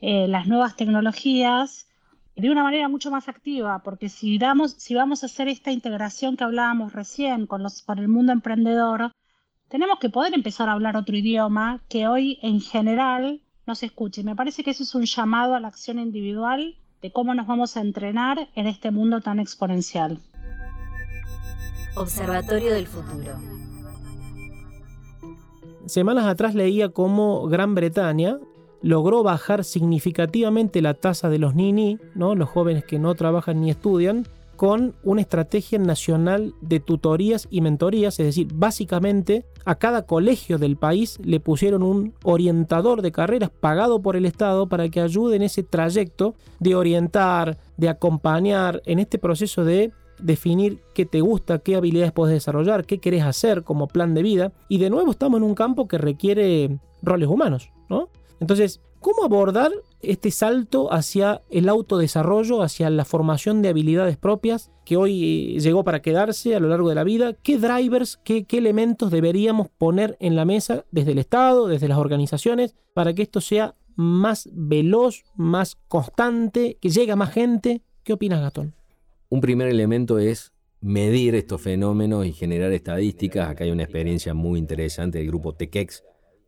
eh, 0.00 0.28
las 0.28 0.46
nuevas 0.46 0.76
tecnologías, 0.76 1.88
de 2.36 2.50
una 2.50 2.62
manera 2.62 2.88
mucho 2.88 3.10
más 3.10 3.28
activa, 3.28 3.80
porque 3.84 4.08
si, 4.08 4.38
damos, 4.38 4.72
si 4.72 4.94
vamos 4.94 5.22
a 5.22 5.26
hacer 5.26 5.48
esta 5.48 5.70
integración 5.70 6.36
que 6.36 6.44
hablábamos 6.44 6.92
recién 6.92 7.46
con, 7.46 7.62
los, 7.62 7.82
con 7.82 7.98
el 7.98 8.08
mundo 8.08 8.32
emprendedor, 8.32 9.12
tenemos 9.68 9.98
que 9.98 10.10
poder 10.10 10.34
empezar 10.34 10.68
a 10.68 10.72
hablar 10.72 10.96
otro 10.96 11.16
idioma 11.16 11.80
que 11.88 12.08
hoy 12.08 12.38
en 12.42 12.60
general 12.60 13.40
no 13.66 13.74
se 13.74 13.86
escuche. 13.86 14.24
Me 14.24 14.36
parece 14.36 14.64
que 14.64 14.70
eso 14.70 14.82
es 14.82 14.94
un 14.94 15.04
llamado 15.04 15.54
a 15.54 15.60
la 15.60 15.68
acción 15.68 15.98
individual 15.98 16.76
de 17.02 17.12
cómo 17.12 17.34
nos 17.34 17.46
vamos 17.46 17.76
a 17.76 17.80
entrenar 17.80 18.48
en 18.54 18.66
este 18.66 18.90
mundo 18.90 19.20
tan 19.20 19.38
exponencial. 19.38 20.18
Observatorio 21.96 22.72
del 22.72 22.86
Futuro. 22.86 23.38
Semanas 25.86 26.24
atrás 26.26 26.54
leía 26.54 26.88
cómo 26.88 27.46
Gran 27.46 27.74
Bretaña 27.74 28.38
logró 28.84 29.22
bajar 29.22 29.64
significativamente 29.64 30.82
la 30.82 30.92
tasa 30.92 31.30
de 31.30 31.38
los 31.38 31.54
nini, 31.54 31.98
¿no? 32.14 32.34
los 32.34 32.50
jóvenes 32.50 32.84
que 32.84 32.98
no 32.98 33.14
trabajan 33.14 33.62
ni 33.62 33.70
estudian, 33.70 34.26
con 34.56 34.94
una 35.02 35.22
estrategia 35.22 35.78
nacional 35.78 36.54
de 36.60 36.80
tutorías 36.80 37.48
y 37.50 37.62
mentorías, 37.62 38.20
es 38.20 38.26
decir, 38.26 38.48
básicamente 38.54 39.46
a 39.64 39.76
cada 39.76 40.02
colegio 40.02 40.58
del 40.58 40.76
país 40.76 41.18
le 41.24 41.40
pusieron 41.40 41.82
un 41.82 42.12
orientador 42.24 43.00
de 43.00 43.10
carreras 43.10 43.48
pagado 43.48 44.02
por 44.02 44.16
el 44.16 44.26
Estado 44.26 44.68
para 44.68 44.90
que 44.90 45.00
ayude 45.00 45.36
en 45.36 45.42
ese 45.42 45.62
trayecto 45.62 46.34
de 46.60 46.74
orientar, 46.74 47.56
de 47.78 47.88
acompañar 47.88 48.82
en 48.84 48.98
este 48.98 49.18
proceso 49.18 49.64
de 49.64 49.92
definir 50.20 50.82
qué 50.94 51.06
te 51.06 51.22
gusta, 51.22 51.58
qué 51.58 51.74
habilidades 51.74 52.12
puedes 52.12 52.34
desarrollar, 52.34 52.84
qué 52.84 52.98
querés 52.98 53.24
hacer 53.24 53.64
como 53.64 53.88
plan 53.88 54.12
de 54.12 54.22
vida. 54.22 54.52
Y 54.68 54.76
de 54.76 54.90
nuevo 54.90 55.10
estamos 55.10 55.38
en 55.38 55.44
un 55.44 55.54
campo 55.54 55.88
que 55.88 55.96
requiere 55.96 56.78
roles 57.02 57.28
humanos, 57.28 57.70
¿no? 57.88 58.10
Entonces, 58.44 58.80
¿Cómo 59.04 59.22
abordar 59.22 59.70
este 60.00 60.30
salto 60.30 60.90
hacia 60.90 61.42
el 61.50 61.68
autodesarrollo, 61.68 62.62
hacia 62.62 62.88
la 62.88 63.04
formación 63.04 63.60
de 63.60 63.68
habilidades 63.68 64.16
propias 64.16 64.72
que 64.86 64.96
hoy 64.96 65.56
eh, 65.56 65.60
llegó 65.60 65.84
para 65.84 66.00
quedarse 66.00 66.56
a 66.56 66.58
lo 66.58 66.70
largo 66.70 66.88
de 66.88 66.94
la 66.94 67.04
vida? 67.04 67.34
¿Qué 67.34 67.58
drivers, 67.58 68.18
qué, 68.24 68.46
elementos 68.52 69.10
deberíamos 69.10 69.68
poner 69.68 70.16
en 70.20 70.36
la 70.36 70.46
mesa 70.46 70.86
desde 70.90 71.12
el 71.12 71.18
Estado, 71.18 71.68
desde 71.68 71.86
las 71.86 71.98
organizaciones, 71.98 72.76
para 72.94 73.12
que 73.12 73.20
esto 73.20 73.42
sea 73.42 73.74
más 73.94 74.48
veloz, 74.54 75.24
más 75.36 75.76
constante, 75.86 76.78
que 76.80 76.88
llegue 76.88 77.12
a 77.12 77.16
más 77.16 77.30
gente? 77.34 77.82
¿Qué 78.04 78.14
opinas, 78.14 78.40
Gastón? 78.40 78.72
Un 79.28 79.42
primer 79.42 79.68
elemento 79.68 80.18
es 80.18 80.54
medir 80.80 81.34
estos 81.34 81.60
fenómenos 81.60 82.24
y 82.24 82.32
generar 82.32 82.72
estadísticas. 82.72 83.50
Acá 83.50 83.64
hay 83.64 83.70
una 83.70 83.82
experiencia 83.82 84.32
muy 84.32 84.58
interesante 84.58 85.18
del 85.18 85.26
grupo 85.26 85.54
TECEX, 85.54 86.04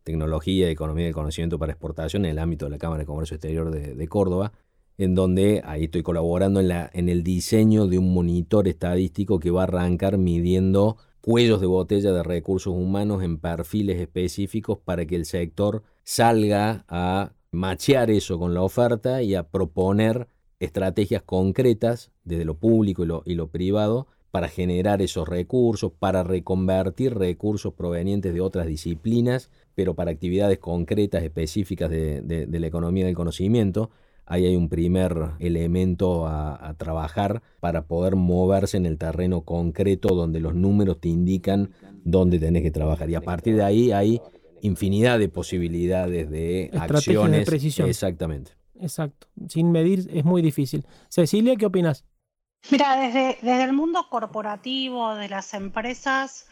Tecnología 0.07 0.69
Economía 0.69 1.03
del 1.03 1.13
Conocimiento 1.13 1.59
para 1.59 1.73
Exportación 1.73 2.23
en 2.23 2.31
el 2.31 2.39
ámbito 2.39 2.63
de 2.63 2.71
la 2.71 2.77
Cámara 2.77 3.01
de 3.01 3.05
Comercio 3.05 3.35
Exterior 3.35 3.69
de, 3.71 4.07
Córdoba, 4.07 4.53
en 4.97 5.15
donde 5.15 5.61
ahí 5.65 5.83
estoy 5.83 6.01
colaborando 6.01 6.61
en, 6.61 6.69
la, 6.69 6.89
en 6.93 7.09
el 7.09 7.23
diseño 7.23 7.87
de 7.87 7.97
un 7.97 8.13
monitor 8.13 8.69
estadístico 8.69 9.37
que 9.37 9.51
va 9.51 9.61
a 9.61 9.63
arrancar 9.63 10.17
midiendo 10.17 10.95
cuellos 11.19 11.59
de 11.59 11.67
botella 11.67 12.13
de 12.13 12.23
recursos 12.23 12.73
humanos 12.73 13.21
en 13.21 13.37
perfiles 13.37 13.99
específicos 13.99 14.77
para 14.77 15.05
que 15.05 15.17
el 15.17 15.25
sector 15.25 15.83
salga 16.05 16.85
a 16.87 17.33
machear 17.51 18.09
eso 18.09 18.39
con 18.39 18.53
la 18.53 18.61
oferta 18.61 19.21
y 19.23 19.35
a 19.35 19.43
proponer 19.43 20.29
estrategias 20.61 21.21
concretas 21.21 22.11
desde 22.23 22.45
lo 22.45 22.55
público 22.55 23.03
y 23.03 23.07
lo, 23.07 23.23
y 23.25 23.35
lo 23.35 23.49
privado 23.49 24.07
para 24.31 24.47
generar 24.47 25.01
esos 25.01 25.27
recursos, 25.27 25.91
para 25.91 26.23
reconvertir 26.23 27.13
recursos 27.15 27.73
provenientes 27.73 28.33
de 28.33 28.39
otras 28.39 28.67
disciplinas, 28.67 29.49
pero 29.77 29.93
para 29.93 30.09
actividades 30.09 30.57
concretas, 30.57 31.21
específicas 31.21 31.91
de, 31.91 32.47
la 32.49 32.65
economía 32.65 33.05
del 33.05 33.13
conocimiento. 33.13 33.91
Ahí 34.25 34.47
hay 34.47 34.55
un 34.55 34.69
primer 34.69 35.33
elemento 35.37 36.25
a, 36.25 36.73
trabajar 36.79 37.43
para 37.59 37.85
poder 37.85 38.15
moverse 38.15 38.77
en 38.77 38.87
el 38.87 38.97
terreno 38.97 39.41
concreto 39.41 40.15
donde 40.15 40.39
los 40.39 40.55
números 40.55 40.99
te 40.99 41.09
indican 41.09 41.69
dónde 42.03 42.39
tenés 42.39 42.63
que 42.63 42.71
trabajar. 42.71 43.07
Y 43.11 43.13
a 43.13 43.21
partir 43.21 43.55
de 43.55 43.63
ahí 43.63 43.91
hay 43.91 44.19
infinidad 44.63 45.19
de 45.19 45.29
posibilidades 45.29 46.27
de 46.31 46.71
acciones. 46.73 47.41
De 47.41 47.45
precisión. 47.45 47.87
Exactamente. 47.87 48.53
Exacto. 48.81 49.27
Sin 49.47 49.71
medir 49.71 50.09
es 50.11 50.25
muy 50.25 50.41
difícil. 50.41 50.87
Cecilia, 51.07 51.55
¿qué 51.55 51.67
opinas? 51.67 52.03
Mira, 52.71 52.99
desde, 52.99 53.37
desde 53.43 53.63
el 53.63 53.73
mundo 53.73 54.07
corporativo 54.09 55.13
de 55.13 55.29
las 55.29 55.53
empresas, 55.53 56.47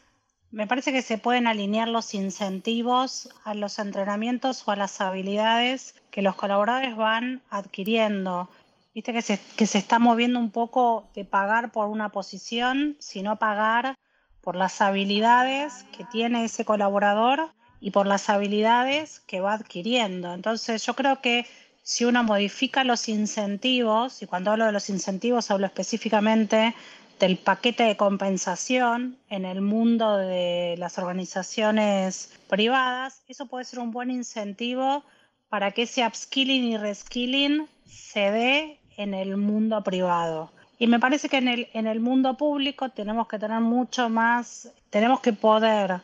me 0.52 0.68
parece 0.68 0.92
que 0.92 1.02
se 1.02 1.18
pueden 1.18 1.48
alinear 1.48 1.88
los 1.88 2.14
incentivos 2.14 3.30
a 3.44 3.54
los 3.54 3.80
entrenamientos 3.80 4.68
o 4.68 4.72
a 4.72 4.76
las 4.76 5.02
habilidades 5.02 5.96
que 6.12 6.22
los 6.22 6.36
colaboradores 6.36 6.96
van 6.96 7.42
adquiriendo. 7.50 8.50
Viste 8.94 9.12
que 9.12 9.22
se, 9.22 9.40
que 9.58 9.68
se 9.68 9.78
está 9.78 10.00
moviendo 10.00 10.40
un 10.40 10.52
poco 10.52 11.10
de 11.14 11.26
pagar 11.26 11.72
por 11.72 11.88
una 11.88 12.10
posición, 12.10 12.96
sino 13.00 13.38
pagar 13.38 13.96
por 14.42 14.56
las 14.56 14.80
habilidades 14.80 15.86
que 15.98 16.06
tiene 16.06 16.46
ese 16.46 16.64
colaborador 16.64 17.52
y 17.82 17.92
por 17.92 18.08
las 18.08 18.30
habilidades 18.30 19.20
que 19.22 19.42
va 19.42 19.54
adquiriendo. 19.54 20.34
Entonces 20.34 20.86
yo 20.86 20.96
creo 20.96 21.20
que 21.20 21.46
si 21.84 22.06
uno 22.06 22.24
modifica 22.24 22.84
los 22.84 23.10
incentivos, 23.10 24.24
y 24.24 24.26
cuando 24.26 24.52
hablo 24.52 24.66
de 24.66 24.72
los 24.72 24.90
incentivos 24.90 25.52
hablo 25.52 25.68
específicamente 25.68 26.74
del 27.20 27.38
paquete 27.38 27.84
de 27.84 27.98
compensación 27.98 29.18
en 29.30 29.46
el 29.46 29.62
mundo 29.62 30.18
de 30.18 30.76
las 30.78 30.98
organizaciones 30.98 32.32
privadas, 32.50 33.22
eso 33.28 33.46
puede 33.46 33.66
ser 33.66 33.80
un 33.80 33.92
buen 33.92 34.12
incentivo 34.12 35.04
para 35.50 35.72
que 35.72 35.84
ese 35.84 36.06
upskilling 36.06 36.64
y 36.66 36.78
reskilling 36.78 37.68
se 37.86 38.32
dé 38.32 38.80
en 38.98 39.14
el 39.14 39.38
mundo 39.38 39.84
privado. 39.84 40.52
Y 40.78 40.88
me 40.88 41.00
parece 41.00 41.30
que 41.30 41.38
en 41.38 41.48
el, 41.48 41.70
en 41.74 41.88
el 41.88 42.02
mundo 42.02 42.36
público 42.36 42.90
tenemos 42.90 43.28
que 43.28 43.40
tener 43.40 43.62
mucho 43.62 44.10
más, 44.10 44.72
tenemos 44.90 45.22
que 45.22 45.32
poder 45.32 46.02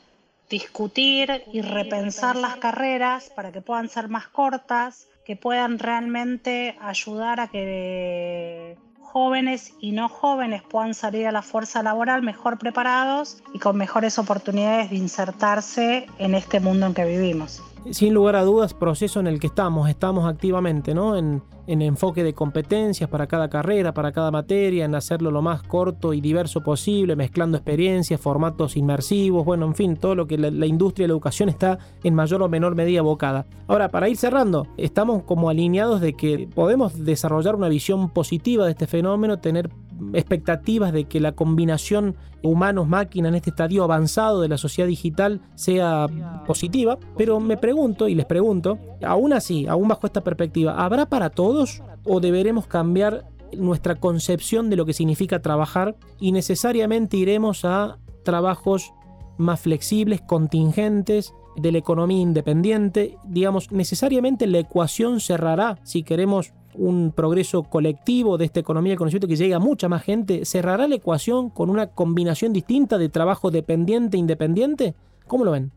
discutir 0.49 1.43
y 1.51 1.61
repensar 1.61 2.35
las 2.35 2.57
carreras 2.57 3.29
para 3.35 3.51
que 3.51 3.61
puedan 3.61 3.89
ser 3.89 4.07
más 4.07 4.27
cortas, 4.27 5.07
que 5.25 5.35
puedan 5.35 5.79
realmente 5.79 6.77
ayudar 6.81 7.39
a 7.39 7.47
que 7.47 8.77
jóvenes 9.11 9.73
y 9.79 9.91
no 9.91 10.07
jóvenes 10.07 10.63
puedan 10.63 10.93
salir 10.93 11.27
a 11.27 11.31
la 11.31 11.41
fuerza 11.41 11.83
laboral 11.83 12.21
mejor 12.21 12.57
preparados 12.57 13.43
y 13.53 13.59
con 13.59 13.75
mejores 13.75 14.17
oportunidades 14.17 14.89
de 14.89 14.95
insertarse 14.95 16.07
en 16.17 16.33
este 16.33 16.61
mundo 16.61 16.85
en 16.85 16.93
que 16.93 17.05
vivimos 17.05 17.61
sin 17.89 18.13
lugar 18.13 18.35
a 18.35 18.43
dudas, 18.43 18.73
proceso 18.73 19.19
en 19.19 19.27
el 19.27 19.39
que 19.39 19.47
estamos, 19.47 19.89
estamos 19.89 20.29
activamente, 20.29 20.93
¿no? 20.93 21.17
En, 21.17 21.41
enfoque 21.67 22.21
de 22.21 22.33
competencias 22.33 23.09
para 23.09 23.27
cada 23.27 23.49
carrera, 23.49 23.93
para 23.93 24.11
cada 24.11 24.29
materia, 24.29 24.83
en 24.83 24.93
hacerlo 24.93 25.31
lo 25.31 25.41
más 25.41 25.63
corto 25.63 26.13
y 26.13 26.19
diverso 26.19 26.61
posible, 26.61 27.15
mezclando 27.15 27.57
experiencias, 27.57 28.19
formatos 28.19 28.75
inmersivos, 28.75 29.45
bueno, 29.45 29.67
en 29.67 29.75
fin, 29.75 29.95
todo 29.95 30.13
lo 30.13 30.27
que 30.27 30.37
la, 30.37 30.51
la 30.51 30.65
industria 30.65 31.05
de 31.05 31.07
la 31.07 31.13
educación 31.13 31.47
está 31.47 31.79
en 32.03 32.13
mayor 32.13 32.41
o 32.41 32.49
menor 32.49 32.75
medida 32.75 32.99
abocada. 32.99 33.45
Ahora, 33.67 33.87
para 33.87 34.09
ir 34.09 34.17
cerrando, 34.17 34.67
estamos 34.75 35.23
como 35.23 35.49
alineados 35.49 36.01
de 36.01 36.13
que 36.13 36.49
podemos 36.53 37.05
desarrollar 37.05 37.55
una 37.55 37.69
visión 37.69 38.09
positiva 38.09 38.65
de 38.65 38.71
este 38.71 38.85
fenómeno, 38.85 39.39
tener 39.39 39.69
expectativas 40.13 40.93
de 40.93 41.05
que 41.05 41.19
la 41.19 41.33
combinación 41.33 42.15
humanos-máquina 42.43 43.29
en 43.29 43.35
este 43.35 43.51
estadio 43.51 43.83
avanzado 43.83 44.41
de 44.41 44.47
la 44.47 44.57
sociedad 44.57 44.87
digital 44.87 45.41
sea 45.55 46.07
positiva, 46.45 46.97
pero 47.17 47.39
me 47.39 47.57
pregunto 47.57 48.07
y 48.07 48.15
les 48.15 48.25
pregunto, 48.25 48.79
aún 49.03 49.33
así, 49.33 49.67
aún 49.67 49.87
bajo 49.87 50.07
esta 50.07 50.23
perspectiva, 50.23 50.83
¿habrá 50.83 51.05
para 51.07 51.29
todos 51.29 51.81
o 52.03 52.19
deberemos 52.19 52.67
cambiar 52.67 53.25
nuestra 53.57 53.95
concepción 53.95 54.69
de 54.69 54.75
lo 54.75 54.85
que 54.85 54.93
significa 54.93 55.41
trabajar 55.41 55.95
y 56.19 56.31
necesariamente 56.31 57.17
iremos 57.17 57.65
a 57.65 57.97
trabajos 58.23 58.93
más 59.37 59.59
flexibles, 59.59 60.21
contingentes, 60.21 61.33
de 61.55 61.71
la 61.71 61.79
economía 61.79 62.21
independiente, 62.21 63.17
digamos, 63.25 63.71
necesariamente 63.71 64.47
la 64.47 64.59
ecuación 64.59 65.19
cerrará 65.19 65.79
si 65.83 66.03
queremos 66.03 66.53
un 66.75 67.11
progreso 67.11 67.63
colectivo 67.63 68.37
de 68.37 68.45
esta 68.45 68.59
economía 68.59 68.93
de 68.93 68.97
conocimiento 68.97 69.27
que 69.27 69.35
llegue 69.35 69.53
a 69.53 69.59
mucha 69.59 69.89
más 69.89 70.03
gente, 70.03 70.45
¿cerrará 70.45 70.87
la 70.87 70.95
ecuación 70.95 71.49
con 71.49 71.69
una 71.69 71.87
combinación 71.87 72.53
distinta 72.53 72.97
de 72.97 73.09
trabajo 73.09 73.51
dependiente 73.51 74.17
e 74.17 74.19
independiente? 74.19 74.95
¿Cómo 75.27 75.45
lo 75.45 75.51
ven? 75.51 75.71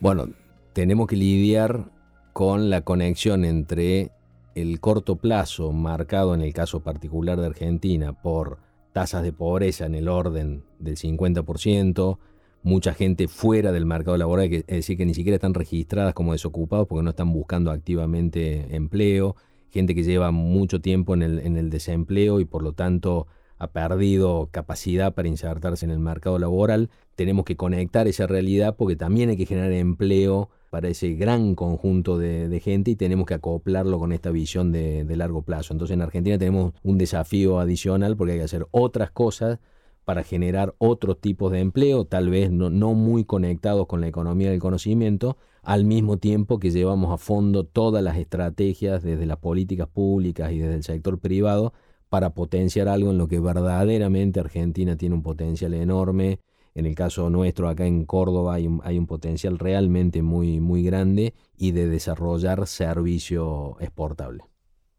Bueno, 0.00 0.28
tenemos 0.72 1.06
que 1.06 1.16
lidiar 1.16 1.90
con 2.32 2.68
la 2.70 2.82
conexión 2.82 3.44
entre 3.44 4.10
el 4.54 4.80
corto 4.80 5.16
plazo 5.16 5.72
marcado 5.72 6.34
en 6.34 6.40
el 6.40 6.52
caso 6.52 6.80
particular 6.80 7.40
de 7.40 7.46
Argentina 7.46 8.12
por 8.12 8.58
tasas 8.92 9.22
de 9.22 9.32
pobreza 9.32 9.86
en 9.86 9.94
el 9.94 10.08
orden 10.08 10.64
del 10.78 10.96
50%, 10.96 12.18
mucha 12.62 12.94
gente 12.94 13.28
fuera 13.28 13.70
del 13.70 13.86
mercado 13.86 14.16
laboral, 14.16 14.52
es 14.52 14.66
decir, 14.66 14.96
que 14.96 15.06
ni 15.06 15.14
siquiera 15.14 15.36
están 15.36 15.54
registradas 15.54 16.14
como 16.14 16.32
desocupados 16.32 16.86
porque 16.88 17.04
no 17.04 17.10
están 17.10 17.32
buscando 17.32 17.70
activamente 17.70 18.74
empleo, 18.74 19.36
gente 19.70 19.94
que 19.94 20.02
lleva 20.02 20.30
mucho 20.30 20.80
tiempo 20.80 21.14
en 21.14 21.22
el, 21.22 21.38
en 21.40 21.56
el 21.56 21.70
desempleo 21.70 22.40
y 22.40 22.44
por 22.44 22.62
lo 22.62 22.72
tanto 22.72 23.26
ha 23.58 23.68
perdido 23.68 24.48
capacidad 24.50 25.14
para 25.14 25.28
insertarse 25.28 25.86
en 25.86 25.90
el 25.90 25.98
mercado 25.98 26.38
laboral. 26.38 26.90
Tenemos 27.14 27.44
que 27.44 27.56
conectar 27.56 28.06
esa 28.06 28.26
realidad 28.26 28.76
porque 28.76 28.96
también 28.96 29.30
hay 29.30 29.36
que 29.36 29.46
generar 29.46 29.72
empleo 29.72 30.50
para 30.70 30.88
ese 30.88 31.14
gran 31.14 31.54
conjunto 31.54 32.18
de, 32.18 32.60
gente 32.62 32.90
y 32.90 32.96
tenemos 32.96 33.26
que 33.26 33.34
acoplarlo 33.34 33.98
con 33.98 34.12
esta 34.12 34.30
visión 34.30 34.72
de, 34.72 35.04
de 35.04 35.16
largo 35.16 35.42
plazo. 35.42 35.72
Entonces 35.72 35.94
en 35.94 36.02
Argentina 36.02 36.36
tenemos 36.36 36.74
un 36.82 36.98
desafío 36.98 37.60
adicional 37.60 38.16
porque 38.16 38.32
hay 38.32 38.38
que 38.38 38.44
hacer 38.44 38.66
otras 38.72 39.10
cosas 39.10 39.58
para 40.06 40.22
generar 40.22 40.76
otros 40.78 41.20
tipos 41.20 41.50
de 41.50 41.58
empleo, 41.58 42.04
tal 42.04 42.30
vez 42.30 42.52
no, 42.52 42.70
muy 42.94 43.24
conectados 43.24 43.88
con 43.88 44.00
la 44.00 44.06
economía 44.06 44.52
del 44.52 44.60
conocimiento, 44.60 45.36
al 45.64 45.84
mismo 45.84 46.16
tiempo 46.16 46.60
que 46.60 46.70
llevamos 46.70 47.12
a 47.12 47.18
fondo 47.18 47.64
todas 47.64 48.04
las 48.04 48.16
estrategias 48.16 49.02
desde 49.02 49.26
las 49.26 49.38
políticas 49.38 49.88
públicas 49.88 50.52
y 50.52 50.60
desde 50.60 50.76
el 50.76 50.84
sector 50.84 51.18
privado 51.18 51.72
para 52.08 52.34
potenciar 52.34 52.86
algo 52.86 53.10
en 53.10 53.18
lo 53.18 53.26
que 53.26 53.40
verdaderamente 53.40 54.38
Argentina 54.38 54.96
tiene 54.96 55.16
un 55.16 55.22
potencial 55.22 55.74
enorme. 55.74 56.38
En 56.76 56.86
el 56.86 56.94
caso 56.94 57.28
nuestro, 57.28 57.68
acá 57.68 57.84
en 57.84 58.04
Córdoba, 58.04 58.54
hay 58.54 58.68
un, 58.68 58.80
hay 58.84 58.98
un 58.98 59.08
potencial 59.08 59.58
realmente 59.58 60.22
muy, 60.22 60.60
muy 60.60 60.84
grande 60.84 61.34
y 61.58 61.72
de 61.72 61.88
desarrollar 61.88 62.68
servicio 62.68 63.76
exportable. 63.80 64.44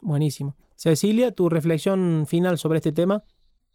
Buenísimo. 0.02 0.58
Cecilia, 0.76 1.32
tu 1.32 1.48
reflexión 1.48 2.26
final 2.28 2.58
sobre 2.58 2.80
este 2.80 2.92
tema. 2.92 3.24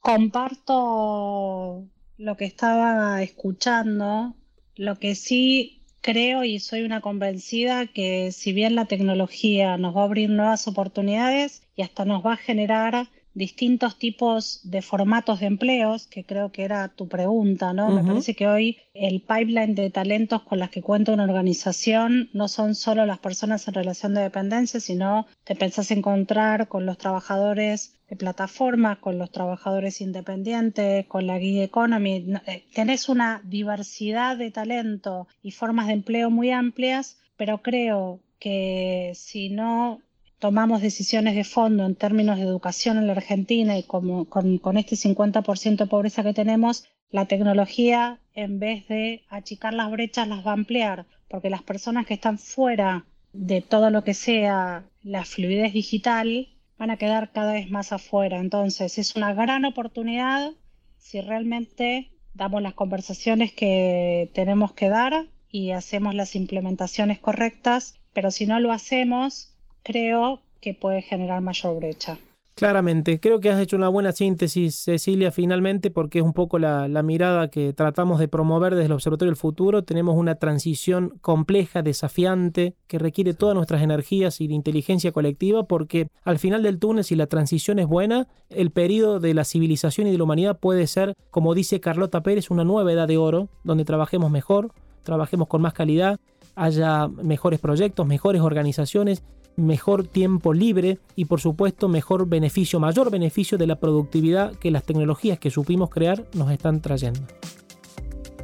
Comparto 0.02 1.86
lo 2.18 2.36
que 2.36 2.44
estaba 2.44 3.22
escuchando, 3.22 4.34
lo 4.74 4.98
que 4.98 5.14
sí 5.14 5.84
creo 6.00 6.42
y 6.42 6.58
soy 6.58 6.82
una 6.82 7.00
convencida 7.00 7.86
que 7.86 8.32
si 8.32 8.52
bien 8.52 8.74
la 8.74 8.86
tecnología 8.86 9.76
nos 9.76 9.96
va 9.96 10.00
a 10.00 10.04
abrir 10.06 10.28
nuevas 10.28 10.66
oportunidades 10.66 11.62
y 11.76 11.82
hasta 11.82 12.04
nos 12.04 12.26
va 12.26 12.32
a 12.32 12.36
generar 12.36 13.06
distintos 13.34 13.98
tipos 13.98 14.60
de 14.64 14.82
formatos 14.82 15.40
de 15.40 15.46
empleos, 15.46 16.06
que 16.06 16.24
creo 16.24 16.52
que 16.52 16.64
era 16.64 16.88
tu 16.88 17.08
pregunta, 17.08 17.72
¿no? 17.72 17.90
Me 17.90 18.04
parece 18.04 18.34
que 18.34 18.46
hoy 18.46 18.78
el 18.94 19.22
pipeline 19.22 19.74
de 19.74 19.90
talentos 19.90 20.42
con 20.42 20.58
las 20.58 20.70
que 20.70 20.82
cuenta 20.82 21.12
una 21.12 21.24
organización 21.24 22.28
no 22.32 22.48
son 22.48 22.74
solo 22.74 23.06
las 23.06 23.18
personas 23.18 23.66
en 23.68 23.74
relación 23.74 24.14
de 24.14 24.22
dependencia, 24.22 24.80
sino 24.80 25.26
te 25.44 25.54
pensás 25.54 25.90
encontrar 25.90 26.68
con 26.68 26.84
los 26.84 26.98
trabajadores 26.98 27.94
de 28.08 28.16
plataformas, 28.16 28.98
con 28.98 29.18
los 29.18 29.30
trabajadores 29.30 30.02
independientes, 30.02 31.06
con 31.06 31.26
la 31.26 31.38
gig 31.38 31.62
economy. 31.62 32.26
Eh, 32.46 32.64
tenés 32.74 33.08
una 33.08 33.40
diversidad 33.44 34.36
de 34.36 34.50
talento 34.50 35.26
y 35.42 35.52
formas 35.52 35.86
de 35.86 35.94
empleo 35.94 36.30
muy 36.30 36.50
amplias, 36.50 37.18
pero 37.36 37.62
creo 37.62 38.20
que 38.38 39.12
si 39.14 39.48
no 39.48 40.00
tomamos 40.42 40.82
decisiones 40.82 41.36
de 41.36 41.44
fondo 41.44 41.86
en 41.86 41.94
términos 41.94 42.36
de 42.36 42.42
educación 42.42 42.98
en 42.98 43.06
la 43.06 43.12
Argentina 43.12 43.78
y 43.78 43.84
como, 43.84 44.24
con, 44.24 44.58
con 44.58 44.76
este 44.76 44.96
50% 44.96 45.76
de 45.76 45.86
pobreza 45.86 46.24
que 46.24 46.34
tenemos, 46.34 46.84
la 47.10 47.26
tecnología, 47.26 48.18
en 48.34 48.58
vez 48.58 48.88
de 48.88 49.22
achicar 49.28 49.72
las 49.72 49.88
brechas, 49.92 50.26
las 50.26 50.44
va 50.44 50.50
a 50.50 50.54
ampliar, 50.54 51.06
porque 51.28 51.48
las 51.48 51.62
personas 51.62 52.06
que 52.06 52.14
están 52.14 52.38
fuera 52.40 53.04
de 53.32 53.60
todo 53.60 53.90
lo 53.90 54.02
que 54.02 54.14
sea 54.14 54.84
la 55.04 55.24
fluidez 55.24 55.74
digital 55.74 56.48
van 56.76 56.90
a 56.90 56.96
quedar 56.96 57.30
cada 57.30 57.52
vez 57.52 57.70
más 57.70 57.92
afuera. 57.92 58.40
Entonces, 58.40 58.98
es 58.98 59.14
una 59.14 59.34
gran 59.34 59.64
oportunidad 59.64 60.50
si 60.98 61.20
realmente 61.20 62.10
damos 62.34 62.62
las 62.62 62.74
conversaciones 62.74 63.52
que 63.52 64.28
tenemos 64.34 64.72
que 64.72 64.88
dar 64.88 65.26
y 65.52 65.70
hacemos 65.70 66.16
las 66.16 66.34
implementaciones 66.34 67.20
correctas, 67.20 68.00
pero 68.12 68.32
si 68.32 68.44
no 68.48 68.58
lo 68.58 68.72
hacemos, 68.72 69.51
creo 69.82 70.40
que 70.60 70.74
puede 70.74 71.02
generar 71.02 71.40
mayor 71.40 71.76
brecha. 71.76 72.18
Claramente, 72.54 73.18
creo 73.18 73.40
que 73.40 73.48
has 73.48 73.58
hecho 73.58 73.76
una 73.76 73.88
buena 73.88 74.12
síntesis, 74.12 74.76
Cecilia, 74.76 75.32
finalmente, 75.32 75.90
porque 75.90 76.18
es 76.18 76.24
un 76.24 76.34
poco 76.34 76.58
la, 76.58 76.86
mirada 77.02 77.48
que 77.48 77.72
tratamos 77.72 78.20
de 78.20 78.28
promover 78.28 78.74
desde 78.74 78.86
el 78.86 78.92
Observatorio 78.92 79.30
del 79.30 79.38
Futuro. 79.38 79.84
Tenemos 79.84 80.16
una 80.16 80.34
transición 80.34 81.14
compleja, 81.22 81.82
desafiante, 81.82 82.74
que 82.88 82.98
requiere 82.98 83.32
todas 83.32 83.56
nuestras 83.56 83.80
energías 83.80 84.40
y 84.42 84.48
de 84.48 84.54
inteligencia 84.54 85.12
colectiva, 85.12 85.64
porque 85.64 86.08
al 86.24 86.38
final 86.38 86.62
del 86.62 86.78
túnel, 86.78 87.04
si 87.04 87.16
la 87.16 87.26
transición 87.26 87.78
es 87.78 87.86
buena, 87.86 88.28
el 88.50 88.70
periodo 88.70 89.18
de 89.18 89.32
la 89.32 89.44
civilización 89.44 90.06
y 90.06 90.12
de 90.12 90.18
la 90.18 90.24
humanidad 90.24 90.58
puede 90.58 90.86
ser, 90.86 91.14
como 91.30 91.54
dice 91.54 91.80
Carlota 91.80 92.22
Pérez, 92.22 92.50
una 92.50 92.64
nueva 92.64 92.92
edad 92.92 93.08
de 93.08 93.16
oro, 93.16 93.48
donde 93.64 93.86
trabajemos 93.86 94.30
mejor, 94.30 94.72
trabajemos 95.04 95.48
con 95.48 95.62
más 95.62 95.72
calidad, 95.72 96.20
haya 96.54 97.08
mejores 97.08 97.60
proyectos, 97.60 98.06
mejores 98.06 98.42
organizaciones 98.42 99.22
mejor 99.56 100.06
tiempo 100.06 100.52
libre 100.54 100.98
y 101.16 101.26
por 101.26 101.40
supuesto 101.40 101.88
mejor 101.88 102.28
beneficio, 102.28 102.80
mayor 102.80 103.10
beneficio 103.10 103.58
de 103.58 103.66
la 103.66 103.76
productividad 103.76 104.54
que 104.54 104.70
las 104.70 104.84
tecnologías 104.84 105.38
que 105.38 105.50
supimos 105.50 105.90
crear 105.90 106.24
nos 106.34 106.50
están 106.50 106.80
trayendo. 106.80 107.20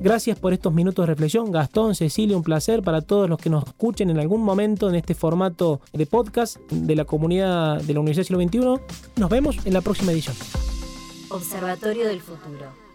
Gracias 0.01 0.39
por 0.39 0.53
estos 0.53 0.73
minutos 0.73 1.03
de 1.03 1.07
reflexión. 1.09 1.51
Gastón, 1.51 1.95
Cecilia, 1.95 2.37
un 2.37 2.45
placer 2.45 2.83
para 2.83 3.01
todos 3.01 3.29
los 3.29 3.39
que 3.39 3.51
nos 3.51 3.67
escuchen 3.67 4.11
en 4.11 4.19
algún 4.19 4.43
momento 4.43 4.89
en 4.89 4.95
este 4.95 5.15
formato 5.15 5.81
de 5.93 6.07
podcast 6.07 6.59
de 6.71 6.95
la 6.95 7.05
comunidad 7.05 7.83
de 7.83 7.95
la 7.95 8.01
Universidad 8.01 8.27
Siglo 8.27 8.43
XXI. 8.43 9.21
Nos 9.21 9.31
vemos 9.31 9.59
en 9.67 9.75
la 9.75 9.81
próxima 9.81 10.13
edición. 10.13 10.37
Observatorio 11.31 12.07
del 12.07 12.21
Futuro. 12.21 12.88